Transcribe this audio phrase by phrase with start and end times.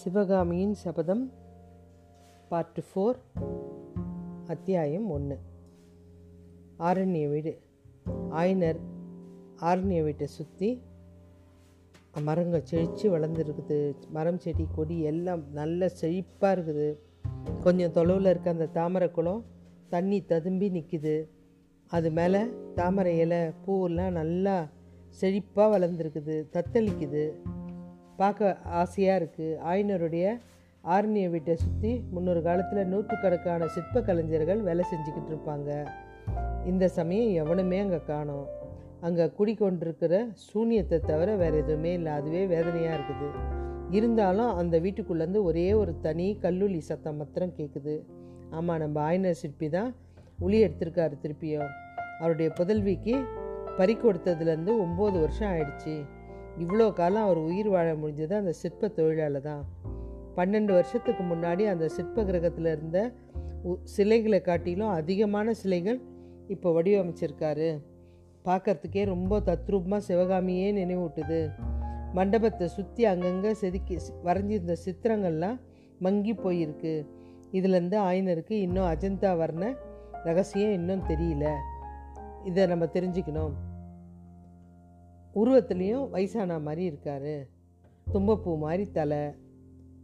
[0.00, 1.32] சிவகாமியின் சபதம்
[2.48, 3.16] part four
[4.46, 5.38] அத்தியாயம் ஒன்று
[6.78, 7.58] ஆரண்ய வீடு.
[8.30, 8.78] ஆயனர்
[9.60, 10.82] ஆரண்ய வீட்டை சுற்றி
[12.22, 13.94] மரங்கள் செழித்து வளர்ந்துருக்குது.
[14.10, 16.98] மரம் செடி கொடி எல்லாம் நல்ல செழிப்பாக இருக்குது.
[17.62, 19.44] கொஞ்சம் தொலைவில் இருக்க அந்த தாமரை குளம்
[19.88, 21.28] தண்ணி ததும்பி நிற்கிது
[21.86, 22.42] அது மேலே
[22.74, 24.68] தாமரை இலை பூவெல்லாம் நல்லா
[25.20, 26.46] செழிப்பாக வளர்ந்துருக்குது.
[26.52, 27.32] தத்தளிக்குது.
[28.20, 30.26] பார்க்க ஆசையாக இருக்குது ஆயினருடைய
[30.84, 35.70] ஆரண்ய வீட்டை சுற்றி முன்னொரு காலத்தில் நூற்றுக்கணக்கான சிற்ப கலைஞர்கள் வேலை செஞ்சுக்கிட்டு இருப்பாங்க.
[36.70, 38.46] இந்த சமயம் எவனுமே அங்கே காணோம்.
[39.06, 40.14] அங்கே குடிக்கொண்டிருக்கிற
[40.48, 42.12] சூனியத்தை தவிர வேறு எதுவுமே இல்லை.
[42.20, 43.28] அதுவே வேதனையாக இருக்குது.
[43.98, 47.94] இருந்தாலும் அந்த வீட்டுக்குள்ளேருந்து ஒரே ஒரு தனி கல்லூலி சத்தம் மாத்திரம் கேட்குது
[48.58, 49.90] ஆமாம் நம்ம ஆயினர் சிற்பி தான்
[50.46, 51.70] உளி எடுத்திருக்காரு திருப்பியும்.
[52.20, 53.14] அவருடைய புதல்விக்கு
[53.78, 55.94] பறி கொடுத்ததுலேருந்து ஒம்பது வருஷம் ஆயிடுச்சு.
[56.58, 59.64] இவ்வளோ காலம் அவர் உயிர் வாழ முடிஞ்சது அந்த சிற்ப தொழிலால் தான்.
[60.36, 63.12] பன்னெண்டு வருஷத்துக்கு முன்னாடி அந்த சிற்ப கிரகத்தில் இருந்த
[63.62, 66.00] உ- சிலைகளை காட்டிலும் அதிகமான சிலைகள்
[66.48, 67.80] இப்போ வடிவமைச்சிருக்காரு.
[68.44, 71.50] பார்க்கறதுக்கே ரொம்ப தத்ரூபமாக சிவகாமியே நினைவூட்டுது.
[72.12, 75.60] மண்டபத்தை சுற்றி அங்கங்கே செதுக்கி வரைஞ்சிருந்த சித்திரங்கள்லாம்
[75.98, 77.06] மங்கி போயிருக்கு.
[77.52, 79.74] இதுலேருந்து ஆயினருக்கு இன்னும் அஜந்தா வர்ண
[80.24, 81.50] ரகசியம் இன்னும் தெரியல.
[82.44, 83.52] இதை நம்ம தெரிஞ்சுக்கணும்.
[85.34, 87.46] உருவத்துலேயும் வயசான மாதிரி இருக்கார்.
[88.12, 89.18] தும்பப்பூ மாதிரி தலை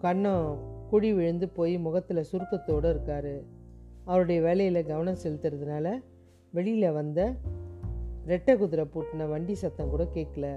[0.01, 0.59] கண்ணம்
[0.91, 3.41] குழி விழுந்து போய் முகத்தில் சுருக்கத்தோடு இருக்கார்.
[4.05, 6.03] அவருடைய வேலையில் கவனம் செலுத்துறதுனால
[6.51, 7.35] வெளியில் வந்த
[8.27, 10.57] ரெட்டை குதிரை பூட்டின வண்டி சத்தம் கூட கேட்கல.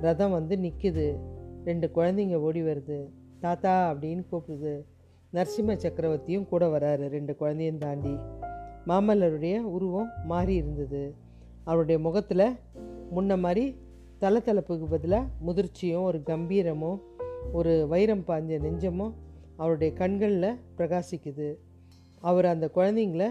[0.00, 1.18] ரதம் வந்து நிற்குது
[1.64, 3.08] ரெண்டு குழந்தைங்க ஓடி வருது.
[3.40, 4.84] தாத்தா அப்படின்னு கூப்பிடுது.
[5.32, 8.16] நரசிம்ம சக்கரவர்த்தியும் கூட வராரு ரெண்டு குழந்தையும் தாண்டி.
[8.86, 11.14] மாமல்லருடைய உருவம் மாறி இருந்தது.
[11.64, 12.56] அவருடைய முகத்தில்
[13.16, 13.76] முன்ன மாதிரி
[14.20, 17.00] தளத்தளப்புக்கு பதிலாக முதிர்ச்சியும் ஒரு கம்பீரமும்
[17.52, 19.14] ஒரு வைரம் பாஞ்ச நெஞ்சமும்
[19.56, 21.56] அவருடைய கண்களில் பிரகாசிக்குது.
[22.20, 23.26] அவர் அந்த குழந்தைங்கள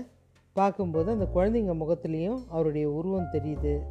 [0.54, 3.82] பார்க்கும்போது அந்த குழந்தைங்க முகத்துலேயும் அவருடைய உருவம் தெரியுது.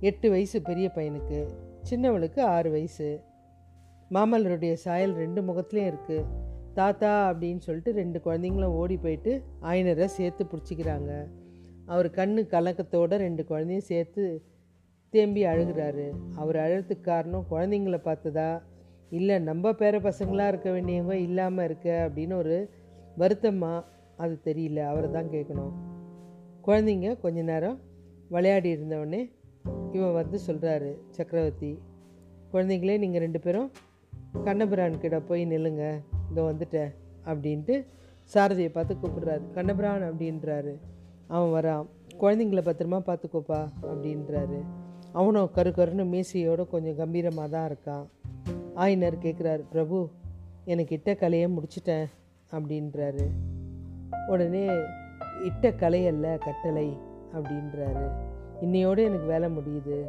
[0.00, 1.46] எட்டு வயசு பெரிய பையனுக்கு
[1.90, 3.20] சின்னவளுக்கு ஆறு வயசு.
[4.10, 6.24] மாமல்லருடைய சாயல் ரெண்டு முகத்துலேயும் இருக்குது
[6.74, 11.26] தாத்தா அப்படின்னு சொல்லிட்டு ரெண்டு குழந்தைங்களும் ஓடி போயிட்டு ஆயனரை சேர்த்து பிடிச்சிக்கிறாங்க.
[11.86, 14.24] அவர் கண்ணு கலக்கத்தோடு ரெண்டு குழந்தையும் சேர்த்து
[15.10, 16.10] தேம்பி அழுகிறாரு.
[16.36, 18.62] அவர் அழுறதுக்கு காரணம் குழந்தைங்கள பார்த்ததா?
[19.10, 22.70] இல்லை நம்ம பேர பசங்களாக இருக்க வேண்டியவங்க இல்லாமல் இருக்க அப்படின்னு ஒரு
[23.16, 23.84] வருத்தமாக
[24.16, 24.80] அது தெரியல.
[24.86, 25.72] அவரை தான் கேட்கணும்.
[26.66, 27.78] குழந்தைங்க கொஞ்ச நேரம்
[28.28, 29.32] விளையாடி இருந்தவொடனே
[29.92, 31.78] இவன் வந்து சொல்கிறாரு சக்கரவர்த்தி
[32.52, 33.70] குழந்தைங்களே நீங்கள் ரெண்டு பேரும்
[34.44, 35.84] கண்ணபிரான் கிட்ட போய் நில்லுங்க.
[36.30, 36.90] இதோ வந்துட்டேன்
[37.24, 37.86] அப்படின்ட்டு
[38.34, 39.50] சாரதியை பார்த்து கூப்பிடுறாரு.
[39.50, 40.74] கண்ணபிரான் அப்படின்றாரு.
[41.28, 41.86] அவன் வரான்.
[42.20, 44.60] குழந்தைங்கள பத்திரமா பார்த்துக்கோப்பா அப்படின்றாரு.
[45.12, 48.06] அவனும் கரு கருன்னு மீசையோட கொஞ்சம் கம்பீரமாக தான் இருக்கான்.
[48.74, 50.10] ஆயினர் கேட்குறாரு பிரபு
[50.64, 52.06] எனக்கு இட்ட கலையை முடிச்சிட்டேன்
[52.52, 53.26] அப்படின்றாரு.
[54.26, 54.66] உடனே
[55.44, 56.96] இட்ட கலை அல்ல கட்டளை
[57.34, 58.06] அப்படின்றாரு.
[58.60, 60.04] இன்னையோடு எனக்கு வேலை முடியுது.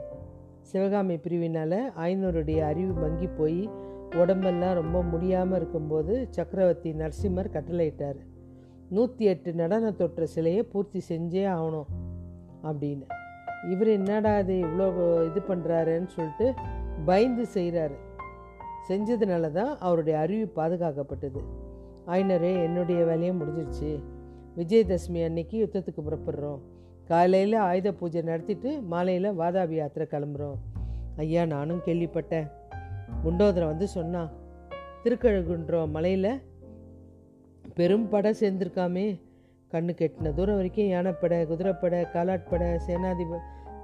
[0.62, 3.70] சிவகாமி பிரிவினால் ஆயினருடைய அறிவு மங்கி போய்
[4.16, 8.20] உடம்பெல்லாம் ரொம்ப முடியாமல் இருக்கும்போது சக்கரவர்த்தி நரசிம்மர் கட்டளையிட்டார்.
[8.90, 11.90] நூற்றி எட்டு நடன தொற்ற சிலையை பூர்த்தி செஞ்சே ஆகணும்
[12.64, 13.21] அப்படின்னு.
[13.70, 14.88] இவர் என்னடா இது இவ்வளோ
[15.30, 16.54] இது பண்ணுறாருன்னு சொல்லிட்டு
[17.06, 17.96] பயந்து செய்கிறாரு.
[18.90, 21.42] செஞ்சதுனால தான் அவருடைய அறிவு பாதுகாக்கப்பட்டது.
[22.08, 23.92] ஆயினரே என்னுடைய வேலையை முடிஞ்சிருச்சு.
[24.58, 26.62] விஜயதசமி அன்னைக்கு யுத்தத்துக்கு புறப்படுறோம்.
[27.08, 30.60] காலையில் ஆயுத பூஜை நடத்திட்டு மாலையில் வாதாபி யாத்திரை கிளம்புறோம்.
[31.16, 32.48] ஐயா நானும் கேள்விப்பட்டேன்.
[33.24, 34.32] குண்டோதரன் வந்து சொன்னான்
[35.04, 36.34] திருக்கழுகுன்றோம் மலையில்
[37.76, 39.08] பெரும் படை சேர்ந்துருக்காமே
[39.74, 43.40] கண்ணு கெட்டின தூரம் வரைக்கும் யானைப்படை குதிரைப்படை காலாட்படை சேனாதிப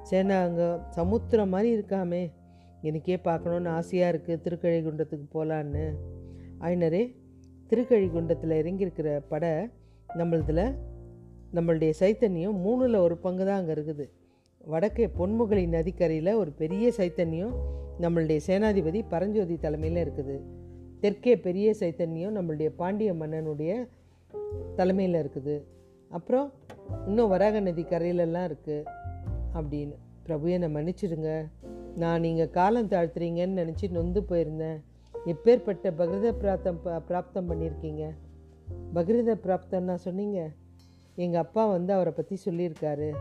[0.10, 0.68] சேனா அங்கே
[0.98, 2.22] சமுத்திரம் மாதிரி இருக்காமே.
[2.88, 5.86] எனக்கே பார்க்கணுன்னு ஆசையாக இருக்குது திருக்கழிகுண்டத்துக்கு போகலான்னு
[6.66, 7.02] ஆயினரே
[7.70, 9.52] திருக்கழிகுண்டத்தில் இறங்கியிருக்கிற படை
[10.20, 10.64] நம்மளதில்
[11.56, 14.06] நம்மளுடைய சைத்தன்யம் மூணில் ஒரு பங்கு தான் அங்கே இருக்குது.
[14.72, 17.56] வடக்கே பொன்முகலி நதிக்கரையில் ஒரு பெரிய சைத்தன்யம்
[18.04, 20.36] நம்மளுடைய சேனாதிபதி பரஞ்சோதி தலைமையில் இருக்குது.
[21.02, 23.72] தெற்கே பெரிய சைத்தன்யம் நம்மளுடைய பாண்டிய மன்னனுடைய
[24.80, 25.56] தலைமையில் இருக்குது.
[26.10, 26.52] அப்புறம்
[27.08, 28.84] இன்னும் வராக நதி கரையிலெல்லாம் இருக்குது
[29.54, 29.96] அப்படின்னு.
[30.24, 31.48] பிரபு என்னை மன்னிச்சிடுங்க.
[31.96, 34.82] நான் நீங்கள் காலம் தாழ்த்துறீங்கன்னு நினச்சி நொந்து போயிருந்தேன்.
[35.26, 38.10] எப்பேற்பட்ட பகிரத பிராப்தம் ப- பிராப்தம் பண்ணியிருக்கீங்க?
[38.94, 40.50] பகிரத பிராப்தம்னா சொன்னீங்க.
[41.16, 43.14] எங்கள் அப்பா வந்து அவரை பற்றி சொல்லியிருக்காரு.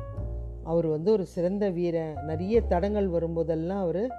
[0.65, 2.15] அவர் வந்து ஒரு சிறந்த வீரன்.
[2.27, 4.11] நிறைய தடங்கள் வரும்போதெல்லாம் அவர்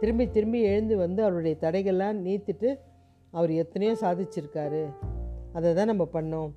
[0.00, 2.78] திரும்பி திரும்பி எழுந்து வந்து அவருடைய தடைகள்லாம் நீத்துட்டு
[3.30, 4.84] அவர் எத்தனையோ சாதிச்சிருக்காரு.
[5.52, 6.52] அதை தான் நம்ம பண்ணோம்.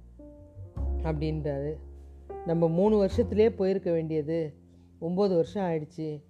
[1.03, 1.73] அப்படின்றாரு.
[2.45, 4.53] நம்ம மூணு வருஷத்துலேயே போயிருக்க வேண்டியது
[5.01, 6.21] ஒம்பது வருஷம் ஆயிடுச்சு.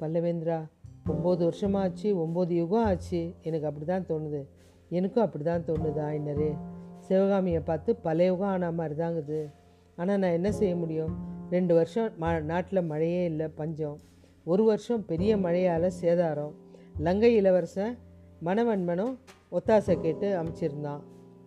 [0.00, 0.68] பல்லவேந்திரா
[1.06, 3.34] ஒம்பது வருஷமாக ஆச்சு ஒம்பது யுகம் ஆச்சு.
[3.42, 4.46] எனக்கு அப்படி தான் தோணுது.
[4.88, 6.56] எனக்கும் அப்படி தான் தோணுது ஆயினரே.
[6.98, 9.52] சிவகாமியை பார்த்து பல யுகம் ஆன மாதிரி தாங்குது
[9.96, 11.16] ஆனால் நான் என்ன செய்ய முடியும்?
[11.50, 13.98] ரெண்டு வருஷம் ம நாட்டில் மழையே இல்லை பஞ்சம்.
[14.44, 16.54] ஒரு வருஷம் பெரிய மழையால் சேதாரம்.
[16.98, 17.98] லங்கை இளவரசன்
[18.44, 19.18] மணவன்மனும்
[19.52, 21.00] ஒத்தாசை கேட்டு அமைச்சிருந்தான்.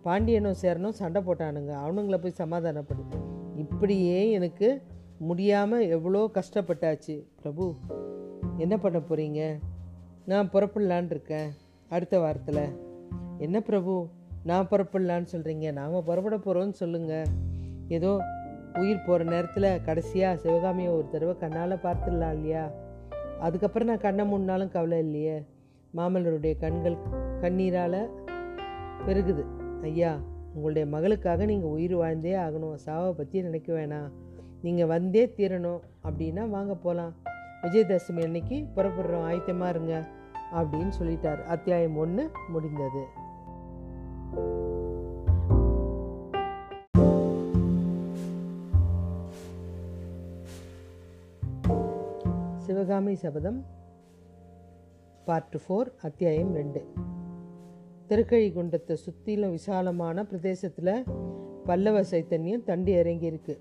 [0.08, 1.72] பாண்டியனும் சேரனும் சண்டை போட்டானுங்க.
[1.84, 3.02] அவனுங்களை போய் சமாதானப்படு
[3.62, 4.68] இப்படியே எனக்கு
[5.28, 7.14] முடியாமல் எவ்வளோ கஷ்டப்பட்டாச்சு.
[7.40, 7.64] பிரபு
[8.56, 9.40] என்ன பண்ண போகிறீங்க
[10.30, 11.50] நான் புறப்படலான் இருக்கேன்.
[11.88, 12.62] அடுத்த வாரத்தில்.
[13.38, 13.94] என்ன பிரபு?
[14.44, 17.28] நான் புறப்படலான்னு சொல்கிறீங்க நாம் புறப்பட போகிறோன்னு சொல்லுங்கள்
[17.88, 18.12] ஏதோ
[18.80, 22.64] உயிர் போகிற நேரத்தில் கடைசியாக சிவகாமியை ஒரு தடவை கண்ணால் பார்த்துடலாம் இல்லையா?
[23.40, 25.38] அதுக்கப்புறம் நான் கண்ணை மூடினாலும் கவலை இல்லையே?
[25.96, 26.98] மாமல்லருடைய கண்கள்
[27.44, 28.00] கண்ணீரால்
[29.06, 29.44] பெருகுது.
[29.82, 30.18] ஐயா
[30.54, 32.74] உங்களுடைய மகளுக்காக நீங்கள் உயிர் வாழ்ந்தே ஆகணும்.
[32.74, 34.10] சாவை பற்றி நினைக்க வேணாம்.
[34.62, 35.80] நீங்கள் வந்தே தீரணும்.
[36.04, 37.12] அப்படின்னா வாங்க போகலாம்
[37.62, 39.24] விஜயதசமி அன்னைக்கு புறப்படுறோம்.
[39.30, 40.04] ஆயத்தமாக இருங்க.
[40.52, 41.44] அப்படின்னு சொல்லிட்டார்.
[41.44, 43.04] அத்தியாயம் ஒன்று முடிந்தது.
[52.56, 53.64] சிவகாமி சபதம்
[55.24, 56.86] பார்ட் ஃபோர் அத்தியாயம் ரெண்டு.
[58.10, 60.92] திருக்கழிகுண்டத்தை சுற்றிலும் விசாலமான பிரதேசத்தில்
[61.64, 63.54] பல்லவ சைத்தன்யம் தண்டி இறங்கியிருக்கு.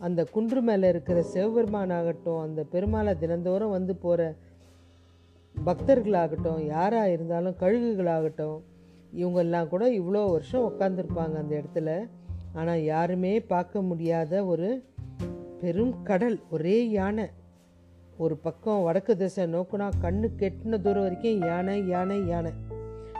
[0.00, 4.28] அந்த குன்று மேலே இருக்கிற சிவபெருமான் ஆகட்டும் அந்த பெருமாளை தினந்தோறும் வந்து போகிற
[5.54, 8.58] பக்தர்களாகட்டும் யாராக இருந்தாலும் கழுகுகளாகட்டும்
[9.12, 11.90] இவங்கெல்லாம் கூட இவ்வளோ வருஷம் உட்காந்துருப்பாங்க அந்த இடத்துல.
[12.54, 14.68] ஆனால் யாருமே பார்க்க முடியாத ஒரு
[15.60, 17.26] பெரும் கடல் ஒரே யானை.
[18.16, 22.52] ஒரு பக்கம் வடக்கு திசை நோக்குனா கண்ணு கெட்டின தூரம் வரைக்கும் யானை யானை யானை.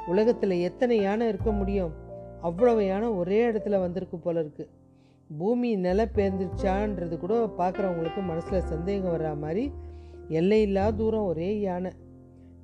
[0.07, 1.93] உலகத்தில் எத்தனை யானை இருக்க முடியும்?
[2.41, 4.69] அவ்வளவு யானை ஒரே இடத்துல வந்திருக்கு போல இருக்கு.
[5.39, 9.73] பூமி நில பேர்ந்துருச்சான்றது கூட பார்க்குறவங்களுக்கு மனசில் சந்தேகம் வர்ற மாதிரி
[10.29, 11.91] எல்லையில்லா தூரம் ஒரே யானை.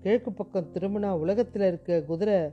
[0.03, 2.51] கிழக்கு பக்கம் திரும்பினா உலகத்தில் இருக்க குதிரை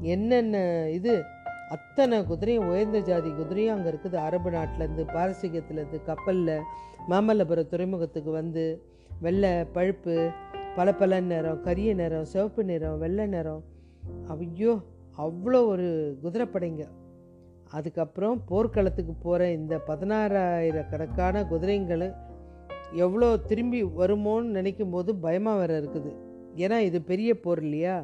[0.00, 1.22] என்னென்ன இது?
[1.68, 4.14] அத்தனை குதிரையும் உயர்ந்த ஜாதி குதிரையும் அங்கே இருக்குது.
[4.14, 6.60] அரபு நாட்டிலேருந்து பாரசீகத்துலேருந்து கப்பலில்
[7.08, 8.82] மாமல்லபுரம் துறைமுகத்துக்கு வந்து
[9.20, 10.30] வெள்ளை பழுப்பு
[10.76, 13.64] பல பல நிறம் கரிய நிறம் சிவப்பு நிறம் வெள்ளை நிறம்
[14.34, 14.72] ஐயோ
[15.24, 15.88] அவ்வளோ ஒரு
[16.22, 16.84] குதிரைப்படைங்க.
[17.70, 22.08] அதுக்கப்புறம் போர்க்களத்துக்கு போகிற இந்த பதினாறாயிரக்கணக்கான குதிரைங்களை
[23.04, 26.12] எவ்வளோ திரும்பி வருமோன்னு நினைக்கும் போது பயமாக வேற இருக்குது.
[26.54, 27.96] ஏன்னா இது பெரிய போர் இல்லையா?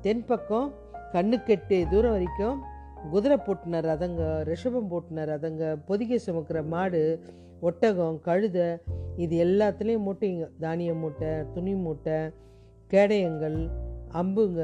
[0.00, 0.68] தென்பக்கம்
[1.12, 2.58] கண்ணுக்கெட்டு தூரம் வரைக்கும்
[3.10, 7.02] குதிரை போட்டின ரதங்க ரிஷபம் போட்டுன ரதங்க பொதிகை சுமக்கிற மாடு
[7.60, 8.58] ஒட்டகம் கழுத
[9.16, 10.44] இது எல்லாத்துலேயும் மூட்டைங்க.
[10.60, 12.18] தானிய மூட்டை துணி மூட்டை
[12.90, 13.58] கேடயங்கள்
[14.12, 14.62] அம்புங்க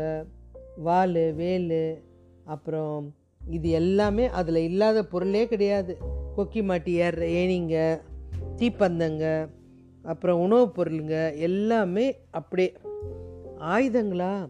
[0.76, 2.03] வால் வேல்
[2.44, 3.15] அப்புறம்
[3.49, 5.99] இது எல்லாமே அதில் இல்லாத பொருளே கிடையாது.
[6.37, 8.00] கொக்கி மாட்டி ஏற ஏணிங்க
[8.56, 9.49] தீப்பந்தங்க
[10.03, 12.73] அப்புறம் உணவுப் பொருளுங்க எல்லாமே அப்படியே.
[13.59, 14.49] ஆயுதங்களா?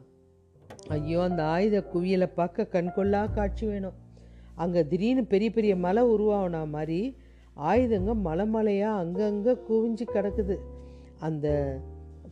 [0.88, 3.92] ஐயோ அந்த ஆயுத குவியலை பார்க்க கண்கொள்ளா காட்சி வேணும்.
[4.54, 7.16] அங்கே திடீர்னு பெரிய பெரிய மலை உருவாகினா மாதிரி
[7.56, 10.56] ஆயுதங்க மலை மலையாக அங்கங்கே குவிஞ்சு கிடக்குது.
[11.20, 11.78] அந்த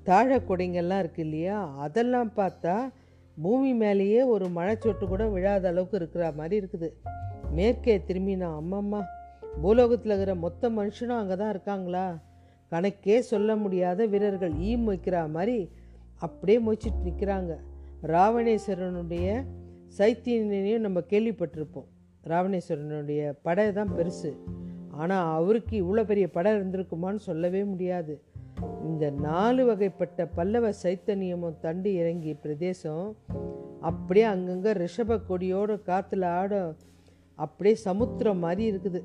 [0.02, 1.74] தாழ கொடைங்கள்லாம் இருக்கு இல்லையா?
[1.76, 2.92] அதெல்லாம் பார்த்தா
[3.36, 6.90] பூமி மேலேயே ஒரு மழைச்சொட்டு கூட விழாத அளவுக்கு இருக்கிற மாதிரி இருக்குது.
[7.50, 9.00] மேற்கே திரும்பினா அம்மம்மா
[9.62, 12.22] பூலோகத்தில் இருக்கிற மொத்த மனுஷனும் அங்கே தான் இருக்காங்களா?
[12.70, 15.70] கணக்கே சொல்ல முடியாத வீரர்கள் ஈ மொய்க்கிற மாதிரி
[16.18, 17.58] அப்படியே மொய்ச்சிட்டு நிற்கிறாங்க
[18.02, 19.44] ராவணேஸ்வரனுடைய
[19.98, 21.88] சைத்தியனையும் நம்ம கேள்விப்பட்டிருப்போம்.
[22.26, 24.30] ராவணேஸ்வரனுடைய படை தான் பெருசு.
[24.90, 28.22] ஆனால் அவருக்கு இவ்வளோ பெரிய படம் இருந்திருக்குமான்னு சொல்லவே முடியாது.
[28.88, 33.06] இந்த நாலு வகைப்பட்ட பல்லவ சைத்தன்யமும் தண்டு இறங்கிய பிரதேசம்
[33.80, 36.74] அப்படியே அங்கங்கே ரிஷப கொடியோட காற்றுல ஆட
[37.38, 39.00] அப்படியே சமுத்திரம் மாதிரி இருக்குது.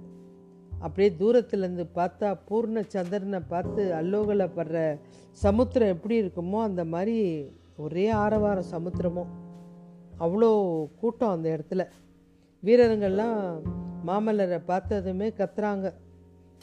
[0.80, 4.98] அப்படியே தூரத்துலேருந்து பார்த்தா பூர்ண சந்திரனை பார்த்து அல்லோகலப்படுற
[5.32, 7.18] சமுத்திரம் எப்படி இருக்குமோ அந்த மாதிரி
[7.78, 9.32] ஒரே ஆரவாரம் சமுத்திரமும்
[10.20, 10.50] அவ்வளோ
[11.00, 11.84] கூட்டம் அந்த இடத்துல.
[12.64, 13.40] வீரருங்கள்லாம்
[14.08, 15.88] மாமல்லரை பார்த்ததுமே கத்துறாங்க.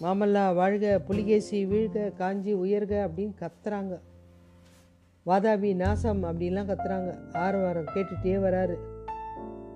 [0.02, 4.00] மாமல்லா வாழ்க புலிகேசி வீழ்க காஞ்சி உயர்க அப்படின்னு கத்துறாங்க.
[5.26, 7.32] வாதாபி நாசம் அப்படின்லாம் கத்துறாங்க.
[7.32, 8.74] ஆரவாரம் கேட்டுகிட்டே வராரு.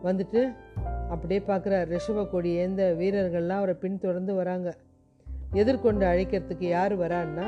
[0.04, 0.54] வந்துட்டு
[1.10, 4.76] அப்படியே பார்க்குறார் ரிஷப கொடி ஏந்த வீரர்கள்லாம் அவரை பின்தொடர்ந்து வராங்க.
[5.52, 7.46] எதிர்கொண்டு அழைக்கிறதுக்கு யார் வரான்னா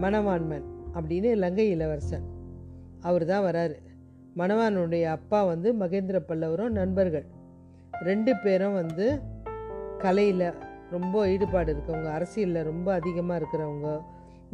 [0.00, 2.24] மணவான்மன் அப்படின்னு லங்கை இளவரசன்.
[3.00, 3.74] அவர் தான் வராரு.
[4.36, 7.24] மணவானுடைய அப்பா வந்து மகேந்திர பல்லவரும் நண்பர்கள்.
[8.02, 9.20] ரெண்டு பேரும் வந்து
[9.98, 10.52] கலையில்
[10.96, 13.88] ரொம்ப ஈடுபாடு இருக்கவங்க அரசியலில் ரொம்ப அதிகமாக இருக்கிறவங்க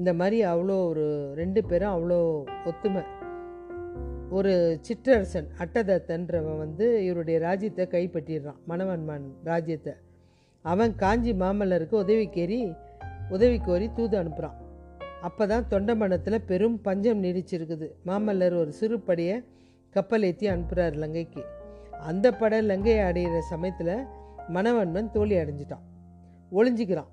[0.00, 1.06] இந்த மாதிரி அவ்வளோ ஒரு
[1.40, 2.18] ரெண்டு பேரும் அவ்வளோ
[2.70, 3.02] ஒத்துமை.
[4.38, 4.52] ஒரு
[4.86, 9.94] சிற்றரசன் அட்டதத்தன்றவன் வந்து இவருடைய ராஜ்யத்தை கைப்பற்றிடுறான் மணவன்மான் ராஜ்யத்தை.
[10.64, 12.58] அவன் காஞ்சி மாமல்லருக்கு உதவி கேறி
[13.36, 14.58] உதவி கோரி தூது அனுப்புகிறான்
[15.28, 17.86] அப்போ தான் தொண்டமண்டத்தில் பெரும் பஞ்சம் நீடிச்சிருக்குது.
[18.08, 19.36] மாமல்லர் ஒரு சிறு படையை
[19.94, 21.42] கப்பல் ஏற்றி அனுப்புகிறார் லங்கைக்கு.
[22.10, 23.94] அந்த படை லங்கையை அடையிற சமயத்தில்
[24.56, 25.84] மணவன்மன் தோல்வி அடைஞ்சிட்டான்.
[26.52, 27.10] ஒளிஞ்சிக்கிறான்.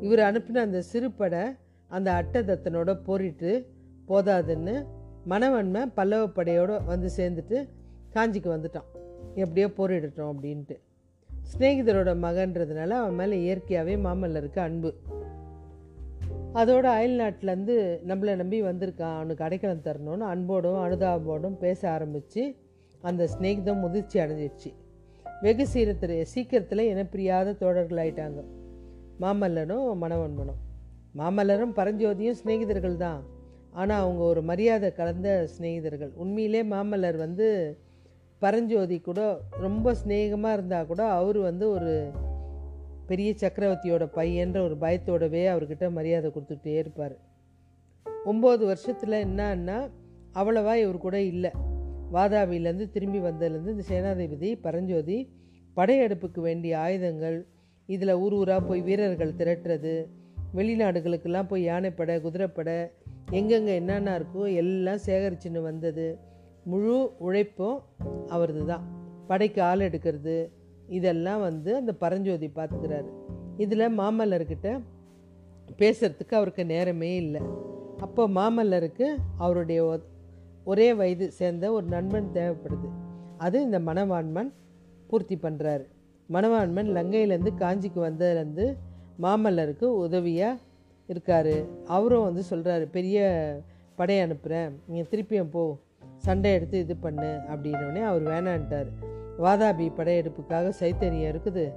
[0.00, 1.40] இவர் அனுப்பின அந்த சிறுபடை
[1.88, 3.68] அந்த அட்டதத்தனோட போரிட்டு
[4.08, 4.86] போதாதுன்னு
[5.24, 7.68] மனவன்மை பல்லவ படையோடு வந்து சேர்ந்துட்டு
[8.14, 8.88] காஞ்சிக்கு வந்துட்டான்.
[9.34, 10.76] எப்படியோ போரிடட்டும் அப்படின்ட்டு.
[11.52, 14.94] சிநேகிதரோட மகன்றதுனால அவன் மேலே இயற்கையாகவே மாமல்லருக்கு அன்பு.
[16.54, 17.76] அதோட அயல் நாட்டிலேருந்து
[18.06, 19.14] நம்மளை நம்பி வந்திருக்கான்.
[19.14, 22.56] அவனுக்கு அடைக்கலம் தரணும்னு அன்போடும் அனுதாபோடும் பேச ஆரம்பித்து
[23.00, 24.70] அந்த ஸ்நேகிதம் முதிர்ச்சி அடைஞ்சிடுச்சு
[25.42, 28.42] வெகு சீரத்தில் சீக்கிரத்தில் இனப்பிரியாத தோழர்கள் ஆயிட்டாங்க
[29.20, 30.60] மாமல்லனும் மணவன்மனும்
[31.18, 33.22] மாமல்லரும் பரஞ்சோதியும் சிநேகிதர்கள் தான்
[33.72, 36.12] ஆனால் அவங்க ஒரு மரியாதை கலந்த சிநேகிதர்கள்.
[36.14, 37.78] உண்மையிலே மாமல்லர் வந்து
[38.38, 42.12] பரஞ்சோதி கூட ரொம்ப சிநேகமாக இருந்தால் கூட அவர் வந்து ஒரு
[43.06, 47.16] பெரிய சக்கரவர்த்தியோட பையன்ற ஒரு பயத்தோடவே அவர்கிட்ட மரியாதை கொடுத்துட்டே இருப்பார்.
[48.26, 49.90] ஒம்பது வருஷத்தில் என்னன்னா
[50.34, 51.50] அவ்வளவா இவர் கூட இல்லை.
[52.12, 55.18] வாதாபியிலேருந்து திரும்பி வந்ததுலேருந்து இந்த சேனாதிபதி பரஞ்சோதி
[55.76, 57.46] படையெடுப்புக்கு வேண்டிய ஆயுதங்கள்
[57.86, 60.06] இதில் ஊர் ஊராக போய் வீரர்கள் திரட்டுறது
[60.54, 62.90] வெளிநாடுகளுக்கெல்லாம் போய் யானைப்படை குதிரைப்படை
[63.30, 66.18] எங்கெங்கே என்னென்ன இருக்கோ எல்லாம் சேகரிச்சுன்னு வந்தது.
[66.64, 67.82] முழு உழைப்பும்
[68.28, 68.84] அவரது தான்.
[69.26, 70.50] படைக்கு ஆள் எடுக்கிறது
[70.88, 73.08] இதெல்லாம் வந்து அந்த பரஞ்சோதி பார்த்துக்கிறாரு.
[73.56, 74.80] இதில் மாமல்லர்கிட்ட
[75.78, 77.40] பேசுகிறதுக்கு அவருக்கு நேரமே இல்லை.
[77.98, 80.10] அப்போ மாமல்லருக்கு அவருடைய ஒ-
[80.64, 82.88] ஒரே வயது சேர்ந்த ஒரு நண்பன் தேவைப்படுது.
[83.38, 84.52] அது இந்த மணவாண்மன்
[85.06, 85.84] பூர்த்தி பண்ணுறாரு
[86.32, 88.76] மணவாண்மன் லங்கையிலேருந்து காஞ்சிக்கு வந்ததுலேருந்து
[89.22, 90.58] மாமல்லருக்கு உதவியாக
[91.06, 91.54] இருக்கார்.
[91.86, 93.18] அவரும் வந்து சொல்கிறாரு பெரிய
[93.94, 95.78] படை அனுப்புகிறேன் நீங்கள் திருப்பியும் போ.
[96.16, 97.38] சண்டை எடுத்து இது பண்ணு.
[97.52, 98.90] அப்படின்னோடனே அவர் வேணான்ட்டார்.
[99.38, 101.72] வாதாபி படையெடுப்புக்காக சைத்தன்யம் இருக்குது.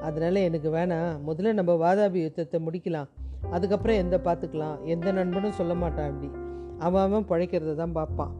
[0.00, 1.16] அதனால் எனக்கு வேணாம்.
[1.26, 3.08] முதல்ல நம்ம வாதாபி யுத்தத்தை முடிக்கலாம்.
[3.50, 6.32] அதுக்கப்புறம் எந்த பார்த்துக்கலாம் எந்த நண்பனும் சொல்ல மாட்டான் அப்படி.
[6.78, 8.34] அவன் அவன் பிழைக்கிறத தான் பார்ப்பான்.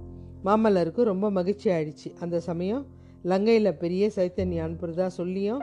[0.45, 2.15] மாமல்லருக்கு ரொம்ப மகிழ்ச்சி ஆயிடுச்சு.
[2.21, 2.87] அந்த சமயம்
[3.25, 5.63] லங்கையில் பெரிய சைத்தன்யம் அனுப்புறதா சொல்லியும்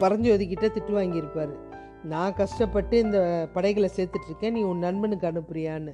[0.00, 1.54] பரஞ்சோதிக்கிட்ட திட்டு வாங்கியிருப்பார்.
[2.04, 5.92] நான் கஷ்டப்பட்டு இந்த படைகளை சேர்த்துட்ருக்கேன் நீ உன் நண்பனுக்கு அனுப்புறியான்னு.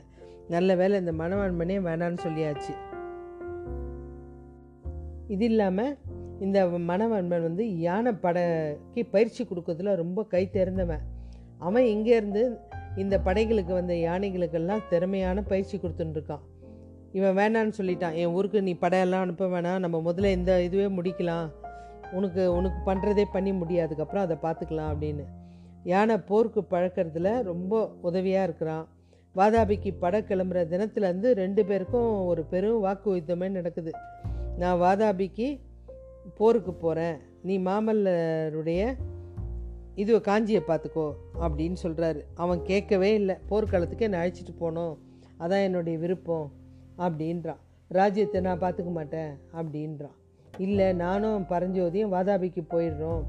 [0.48, 2.72] நல்ல வேலை இந்த மணவாண்மனே வேணான்னு சொல்லியாச்சு.
[5.28, 5.98] இது இல்லாமல்
[6.40, 11.00] இந்த மனவன்மன் வந்து யானை படைக்கு பயிற்சி கொடுக்கறதுல ரொம்ப கை தேர்ந்தவன்.
[11.58, 12.58] அவன் இங்கேருந்து
[12.96, 16.46] இந்த படைகளுக்கு வந்த யானைகளுக்கெல்லாம் திறமையான பயிற்சி கொடுத்துட்டுருக்கான்
[17.12, 18.16] இவன் வேணான்னு சொல்லிட்டான்.
[18.22, 19.78] என் ஊருக்கு நீ படையெல்லாம் அனுப்ப வேணாம்.
[19.78, 21.48] நம்ம முதல்ல இந்த இதுவே முடிக்கலாம்.
[22.18, 25.24] உனக்கு உனக்கு பண்ணுறதே பண்ணி முடியாதுக்கப்புறம் அதை பார்த்துக்கலாம் அப்படின்னு.
[25.92, 27.74] யானை போருக்கு பழக்கறதுல ரொம்ப
[28.08, 28.86] உதவியாக இருக்கிறான்.
[29.36, 33.92] வாதாபிக்கு பட கிளம்புற தினத்துலேருந்து ரெண்டு பேருக்கும் ஒரு பெரும் வாக்கு யுத்தமே நடக்குது.
[34.58, 35.48] நான் வாதாபிக்கு
[36.38, 38.80] போருக்கு போகிறேன் நீ மாமல்லருடைய
[39.94, 41.06] இது காஞ்சியை பார்த்துக்கோ
[41.44, 43.36] அப்படின்னு சொல்கிறாரு அவன் கேட்கவே இல்லை.
[43.50, 44.94] போர்க்காலத்துக்கே என்னை அழைச்சிட்டு போகணும்
[45.42, 46.48] அதான் என்னுடைய விருப்பம்.
[47.04, 47.60] அப்படின்றான்.
[47.90, 50.16] ராஜ்யத்தை நான் பார்த்துக்க மாட்டேன் அப்படின்றான்.
[50.66, 53.22] இல்லை நானும் பரஞ்சோதியும் வாதாபிக்கு போயிடுறோம்.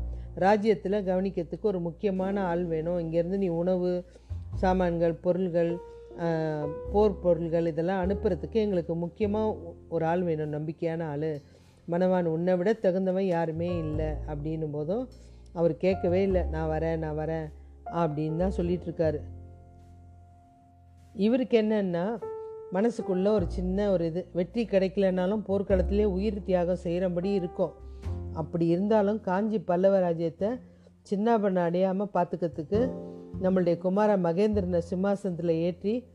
[0.46, 3.00] ராஜ்யத்தில் கவனிக்கிறதுக்கு ஒரு முக்கியமான ஆள் வேணும்.
[3.04, 3.92] இங்கேருந்து நீ உணவு
[4.64, 5.72] சாமான்கள் பொருள்கள்
[6.94, 11.32] போர் பொருள்கள் இதெல்லாம் அனுப்புறதுக்கு எங்களுக்கு முக்கியமாக ஒரு ஆள் வேணும் நம்பிக்கையான ஆள்.
[11.92, 15.06] மணவான் உன்னை விட தகுந்தவன் யாருமே இல்லை அப்படின்னும் போதும்
[15.60, 16.44] அவர் கேட்கவே இல்லை.
[16.56, 17.48] நான் வரேன் நான் வரேன்
[18.02, 19.22] அப்படின்னு தான் சொல்லிகிட்ருக்காரு
[21.16, 22.06] இவருக்கு என்னன்னா
[22.74, 24.28] மனசுக்குள்ளே ஒரு சின்ன ஒரு இது.
[24.34, 27.74] வெற்றி கிடைக்கலனாலும் போர்க்களத்திலே உயிர் தியாகம் செய்கிறபடி இருக்கும்.
[28.34, 30.50] அப்படி இருந்தாலும் காஞ்சி பல்லவ ராஜ்யத்தை
[31.10, 32.80] சின்னாபண்ண அடையாமல் பார்த்துக்கிறதுக்கு
[33.42, 36.08] நம்மளுடைய குமார மகேந்திரனை சிம்மாசனத்தில் ஏற்றி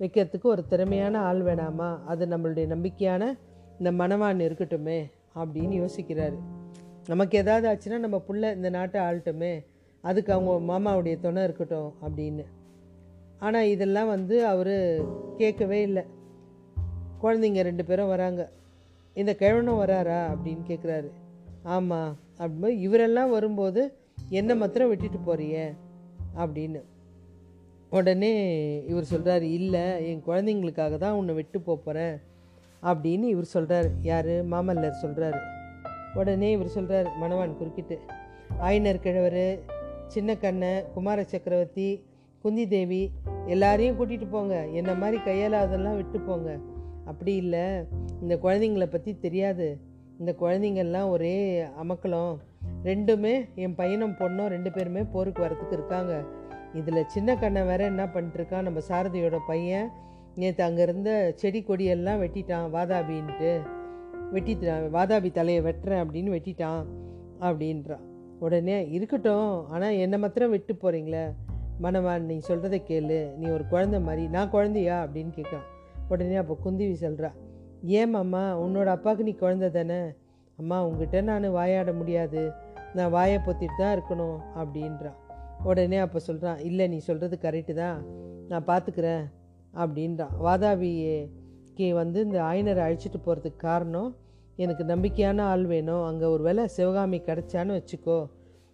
[0.00, 2.04] வைக்கிறதுக்கு ஒரு திறமையான ஆள் வேணாமா?
[2.04, 3.38] அது நம்மளுடைய நம்பிக்கையான
[3.78, 6.38] இந்த மனவான் இருக்கட்டுமே அப்படின்னு யோசிக்கிறாரு.
[7.06, 9.54] நமக்கு ஏதாவது ஆச்சுன்னா நம்ம புள்ள இந்த நாட்டை ஆளட்டுமே.
[10.00, 12.44] அதுக்கு அவங்க மாமாவுடைய துணை இருக்கட்டும் அப்படின்னு.
[13.40, 15.02] ஆனால் இதெல்லாம் வந்து அவர்
[15.36, 16.02] கேட்கவே இல்லை.
[17.22, 18.48] குழந்தைங்க ரெண்டு பேரும் வராங்க.
[19.14, 21.10] இந்த கிழவனும் வராரா அப்படின்னு கேட்குறாரு
[21.62, 23.94] ஆமாம் அப்படிம்போது இவரெல்லாம் வரும்போது
[24.28, 25.74] என்ன மாத்திரம் விட்டுட்டு போறிய
[26.36, 26.82] அப்படின்னு.
[27.90, 28.32] உடனே
[28.86, 32.20] இவர் சொல்கிறாரு இல்லை என் குழந்தைங்களுக்காக தான் உன்னை விட்டு போகிறேன்
[32.82, 34.26] அப்படின்னு இவர் சொல்கிறார் யார்?
[34.26, 35.40] மாமல்லர் சொல்கிறாரு
[36.14, 37.98] உடனே இவர் சொல்கிறார் மணவான் குறுக்கிட்டு
[38.60, 39.60] ஆயினர் கிழவர்
[40.06, 42.04] சின்ன கண்ணை குமார சக்கரவர்த்தி
[42.44, 43.10] குந்தி தேவி
[43.46, 44.66] எல்லாரையும் கூட்டிகிட்டு போங்க.
[44.66, 46.58] என்ன மாதிரி கையால் அதெல்லாம் விட்டு போங்க.
[47.04, 47.62] அப்படி இல்லை.
[48.20, 49.80] இந்த குழந்தைங்கள பற்றி தெரியாது.
[50.18, 52.34] இந்த குழந்தைங்கள்லாம் ஒரே அமக்கலம்.
[52.84, 56.24] ரெண்டுமே என் பையனும் பொண்ணும் ரெண்டு பேருமே போருக்கு வரத்துக்கு இருக்காங்க.
[56.74, 59.88] இதில் சின்ன கண்ணை வேற என்ன பண்ணிட்டுருக்கான் நம்ம சாரதியோட பையன்.
[60.34, 62.68] நேற்று அங்கே இருந்த செடி கொடியெல்லாம் வெட்டிட்டான்.
[62.76, 63.52] வாதாபின்ட்டு
[64.32, 66.84] வெட்டிட்டான் வாதாபி தலையை வெட்டுறேன் அப்படின்னு வெட்டிட்டான்.
[67.40, 68.04] அப்படின்றான்
[68.38, 69.68] உடனே இருக்கட்டும்.
[69.68, 71.24] ஆனால் என்னை மாத்திரம் விட்டு போகிறீங்களே
[71.82, 73.36] மணவான் நீ சொல்கிறத கேளு.
[73.36, 74.96] நீ ஒரு குழந்த மாதிரி நான் குழந்தையா?
[75.04, 75.66] அப்படின்னு கேட்கான்
[76.08, 77.30] உடனே அப்போ குந்திவி சொல்கிறா
[77.98, 80.00] ஏன் உன்னோட அப்பாவுக்கு நீ குழந்த தானே?
[80.58, 82.42] அம்மா உங்ககிட்ட நான் வாயாட முடியாது.
[82.94, 85.18] நான் வாயை பொத்திட்டு தான் இருக்கணும் அப்படின்றான்
[85.62, 87.98] உடனே அப்போ சொல்கிறான் இல்லை நீ சொல்கிறது கரெக்டு தான்.
[88.48, 89.24] நான் பார்த்துக்கிறேன்
[89.74, 94.16] அப்படின்றான் வாதாபிக்கு வந்து இந்த ஆயனரை அழிச்சிட்டு போகிறதுக்கு காரணம்
[94.56, 96.04] எனக்கு நம்பிக்கையான ஆள் வேணும்.
[96.04, 98.18] அங்கே ஒரு வேளை சிவகாமி கிடச்சான்னு வச்சுக்கோ.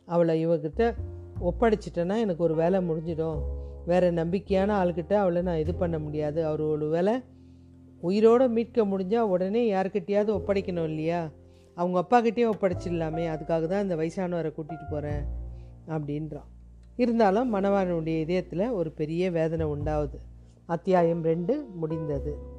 [0.04, 0.95] அவளை இவகிட்ட
[1.40, 3.40] ஒப்படைச்சிட்டேன்னா எனக்கு ஒரு வேலை முடிஞ்சிடும்.
[3.87, 6.44] வேறு நம்பிக்கையான ஆள்கிட்ட அவளை நான் இது பண்ண முடியாது.
[6.44, 7.23] அவர் ஒரு வேலை
[8.00, 11.30] உயிரோடு மீட்க முடிஞ்சால் உடனே யாருக்கிட்டையாவது ஒப்படைக்கணும் இல்லையா?
[11.75, 13.25] அவங்க அப்பாக்கிட்டே ஒப்படைச்சிடலாமே.
[13.35, 15.23] அதுக்காக தான் இந்த வயசானவரை கூட்டிகிட்டு போகிறேன்
[15.88, 16.49] அப்படின்றான்
[16.97, 20.18] இருந்தாலும் மணவாளனுடைய இதயத்தில் ஒரு பெரிய வேதனை உண்டாகுது
[20.66, 22.59] அத்தியாயம் ரெண்டு முடிந்தது.